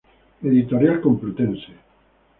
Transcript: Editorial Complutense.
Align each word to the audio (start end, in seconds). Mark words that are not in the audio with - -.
Editorial 0.49 0.99
Complutense. 0.99 1.69